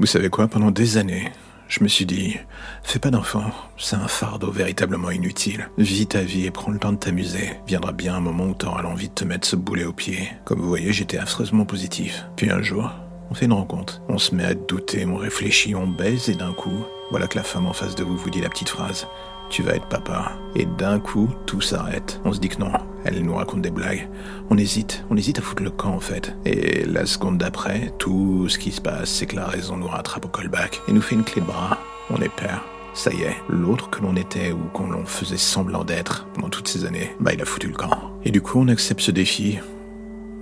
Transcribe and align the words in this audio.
Vous 0.00 0.06
savez 0.06 0.28
quoi, 0.28 0.48
pendant 0.48 0.72
des 0.72 0.96
années, 0.96 1.30
je 1.68 1.84
me 1.84 1.88
suis 1.88 2.04
dit, 2.04 2.36
fais 2.82 2.98
pas 2.98 3.10
d'enfant, 3.10 3.52
c'est 3.78 3.94
un 3.94 4.08
fardeau 4.08 4.50
véritablement 4.50 5.12
inutile. 5.12 5.68
Vis 5.78 6.08
ta 6.08 6.22
vie 6.22 6.46
et 6.46 6.50
prends 6.50 6.72
le 6.72 6.80
temps 6.80 6.92
de 6.92 6.98
t'amuser. 6.98 7.52
Viendra 7.68 7.92
bien 7.92 8.16
un 8.16 8.20
moment 8.20 8.46
où 8.46 8.54
t'auras 8.54 8.82
l'envie 8.82 9.08
de 9.08 9.14
te 9.14 9.24
mettre 9.24 9.46
ce 9.46 9.54
boulet 9.54 9.84
au 9.84 9.92
pied. 9.92 10.30
Comme 10.44 10.60
vous 10.60 10.68
voyez, 10.68 10.92
j'étais 10.92 11.18
affreusement 11.18 11.64
positif. 11.64 12.26
Puis 12.34 12.50
un 12.50 12.60
jour, 12.60 12.90
on 13.30 13.34
fait 13.34 13.46
une 13.46 13.52
rencontre. 13.52 14.00
On 14.08 14.18
se 14.18 14.34
met 14.34 14.44
à 14.44 14.54
douter, 14.54 15.06
on 15.06 15.16
réfléchit, 15.16 15.74
on 15.74 15.86
baise 15.86 16.28
et 16.28 16.34
d'un 16.34 16.52
coup, 16.52 16.84
voilà 17.10 17.26
que 17.26 17.36
la 17.36 17.44
femme 17.44 17.66
en 17.66 17.72
face 17.72 17.94
de 17.94 18.04
vous 18.04 18.16
vous 18.16 18.30
dit 18.30 18.40
la 18.40 18.48
petite 18.48 18.68
phrase 18.68 19.06
tu 19.50 19.62
vas 19.62 19.76
être 19.76 19.86
papa. 19.86 20.32
Et 20.56 20.66
d'un 20.66 20.98
coup, 20.98 21.28
tout 21.46 21.60
s'arrête. 21.60 22.20
On 22.24 22.32
se 22.32 22.40
dit 22.40 22.48
que 22.48 22.58
non. 22.58 22.72
Elle 23.04 23.22
nous 23.22 23.34
raconte 23.34 23.62
des 23.62 23.70
blagues. 23.70 24.08
On 24.50 24.58
hésite, 24.58 25.04
on 25.10 25.16
hésite 25.16 25.38
à 25.38 25.42
foutre 25.42 25.62
le 25.62 25.70
camp 25.70 25.94
en 25.94 26.00
fait. 26.00 26.34
Et 26.44 26.84
la 26.84 27.06
seconde 27.06 27.38
d'après, 27.38 27.92
tout 27.98 28.48
ce 28.48 28.58
qui 28.58 28.72
se 28.72 28.80
passe, 28.80 29.10
c'est 29.10 29.26
que 29.26 29.36
la 29.36 29.46
raison 29.46 29.76
nous 29.76 29.86
rattrape 29.86 30.24
au 30.24 30.28
callback 30.28 30.80
et 30.88 30.92
nous 30.92 31.02
fait 31.02 31.14
une 31.14 31.24
clé 31.24 31.40
de 31.40 31.46
bras. 31.46 31.78
On 32.10 32.16
est 32.16 32.28
père. 32.28 32.64
Ça 32.94 33.12
y 33.12 33.22
est, 33.22 33.36
l'autre 33.48 33.90
que 33.90 34.00
l'on 34.02 34.14
était 34.14 34.52
ou 34.52 34.58
qu'on 34.72 34.88
l'on 34.88 35.04
faisait 35.04 35.36
semblant 35.36 35.84
d'être 35.84 36.26
pendant 36.34 36.48
toutes 36.48 36.68
ces 36.68 36.84
années, 36.84 37.14
bah 37.18 37.32
il 37.34 37.42
a 37.42 37.44
foutu 37.44 37.66
le 37.66 37.74
camp. 37.74 37.90
Et 38.24 38.30
du 38.30 38.40
coup, 38.40 38.60
on 38.60 38.68
accepte 38.68 39.00
ce 39.00 39.10
défi. 39.10 39.58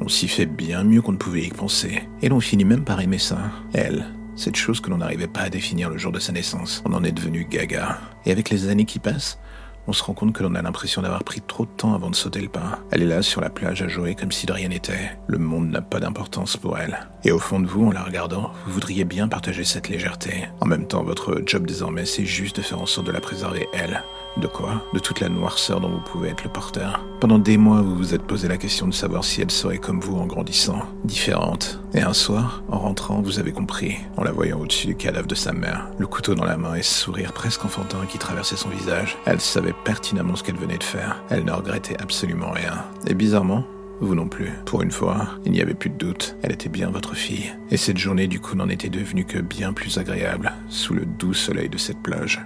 On 0.05 0.09
s'y 0.09 0.27
fait 0.27 0.47
bien 0.47 0.83
mieux 0.83 1.01
qu'on 1.01 1.13
ne 1.13 1.17
pouvait 1.17 1.45
y 1.45 1.51
penser. 1.51 2.03
Et 2.23 2.29
l'on 2.29 2.41
finit 2.41 2.65
même 2.65 2.83
par 2.83 3.01
aimer 3.01 3.19
ça. 3.19 3.39
Elle, 3.73 4.05
cette 4.35 4.57
chose 4.57 4.81
que 4.81 4.91
l'on 4.91 4.97
n'arrivait 4.97 5.29
pas 5.29 5.43
à 5.43 5.49
définir 5.49 5.91
le 5.91 5.97
jour 5.97 6.11
de 6.11 6.19
sa 6.19 6.33
naissance. 6.33 6.83
On 6.85 6.93
en 6.93 7.05
est 7.05 7.13
devenu 7.13 7.47
gaga. 7.49 8.01
Et 8.27 8.33
avec 8.33 8.51
les 8.51 8.69
années 8.69 8.85
qui 8.85 8.99
passent, 8.99 9.39
on 9.87 9.93
se 9.93 10.03
rend 10.03 10.13
compte 10.13 10.33
que 10.33 10.43
l'on 10.43 10.57
a 10.57 10.63
l'impression 10.63 11.03
d'avoir 11.03 11.23
pris 11.23 11.41
trop 11.41 11.67
de 11.67 11.71
temps 11.71 11.95
avant 11.95 12.11
de 12.11 12.17
sauter 12.17 12.41
le 12.41 12.49
pas. 12.49 12.81
Elle 12.91 13.03
est 13.03 13.07
là 13.07 13.23
sur 13.23 13.41
la 13.41 13.49
plage 13.49 13.81
à 13.83 13.87
jouer 13.87 14.17
comme 14.17 14.33
si 14.33 14.45
de 14.45 14.53
rien 14.53 14.71
n'était. 14.71 15.17
Le 15.29 15.39
monde 15.39 15.71
n'a 15.71 15.83
pas 15.83 16.01
d'importance 16.01 16.57
pour 16.57 16.77
elle. 16.79 17.09
Et 17.23 17.31
au 17.31 17.39
fond 17.39 17.61
de 17.61 17.69
vous, 17.69 17.87
en 17.87 17.93
la 17.93 18.03
regardant, 18.03 18.51
vous 18.67 18.73
voudriez 18.73 19.05
bien 19.05 19.29
partager 19.29 19.63
cette 19.63 19.89
légèreté. 19.89 20.49
En 20.61 20.67
même 20.67 20.89
temps, 20.89 21.05
votre 21.05 21.43
job 21.47 21.65
désormais, 21.65 22.07
c'est 22.07 22.27
juste 22.27 22.57
de 22.57 22.63
faire 22.63 22.83
en 22.83 22.87
sorte 22.87 23.07
de 23.07 23.13
la 23.13 23.21
préserver, 23.21 23.69
elle. 23.73 24.03
De 24.37 24.47
quoi 24.47 24.83
De 24.95 24.99
toute 24.99 25.21
la 25.21 25.29
noirceur 25.29 25.81
dont 25.81 25.91
vous 25.91 26.01
pouvez 26.01 26.31
être 26.31 26.45
le 26.45 26.51
porteur. 26.51 27.05
Pendant 27.21 27.39
des 27.39 27.59
mois, 27.59 27.83
vous 27.83 27.95
vous 27.95 28.15
êtes 28.15 28.23
posé 28.23 28.49
la 28.49 28.57
question 28.57 28.89
de 28.89 28.95
savoir 28.95 29.25
si 29.25 29.43
elle 29.43 29.51
serait 29.51 29.79
comme 29.79 30.01
vous 30.01 30.17
en 30.17 30.27
grandissant, 30.27 30.81
différente. 31.05 31.81
Et 31.95 32.01
un 32.01 32.15
soir, 32.15 32.63
en 32.71 32.79
rentrant, 32.79 33.21
vous 33.21 33.39
avez 33.39 33.53
compris, 33.53 33.97
en 34.17 34.25
la 34.25 34.33
voyant 34.33 34.59
au-dessus 34.59 34.87
du 34.87 34.97
cadavre 34.97 35.27
de 35.27 35.35
sa 35.35 35.53
mère, 35.53 35.89
le 35.99 36.07
couteau 36.07 36.35
dans 36.35 36.47
la 36.47 36.57
main 36.57 36.75
et 36.75 36.83
ce 36.83 36.95
sourire 36.95 37.33
presque 37.33 37.65
enfantin 37.65 38.07
qui 38.09 38.19
traversait 38.19 38.57
son 38.57 38.71
visage. 38.71 39.19
Elle 39.27 39.41
savait 39.41 39.75
pertinemment 39.85 40.37
ce 40.37 40.43
qu'elle 40.43 40.57
venait 40.57 40.79
de 40.79 40.85
faire. 40.85 41.23
Elle 41.29 41.45
ne 41.45 41.53
regrettait 41.53 42.01
absolument 42.01 42.51
rien. 42.51 42.85
Et 43.07 43.15
bizarrement, 43.15 43.65
vous 44.01 44.15
non 44.15 44.29
plus. 44.29 44.51
Pour 44.65 44.83
une 44.83 44.91
fois, 44.91 45.29
il 45.45 45.53
n'y 45.53 45.61
avait 45.61 45.75
plus 45.75 45.91
de 45.91 45.97
doute. 45.97 46.37
Elle 46.43 46.53
était 46.53 46.69
bien 46.69 46.91
votre 46.91 47.15
fille. 47.15 47.53
Et 47.71 47.77
cette 47.77 47.99
journée, 47.99 48.27
du 48.27 48.41
coup, 48.41 48.57
n'en 48.57 48.69
était 48.69 48.89
devenue 48.89 49.25
que 49.25 49.39
bien 49.39 49.73
plus 49.73 49.99
agréable, 49.99 50.53
sous 50.69 50.95
le 50.95 51.05
doux 51.05 51.35
soleil 51.35 51.69
de 51.69 51.79
cette 51.79 52.03
plage. 52.03 52.41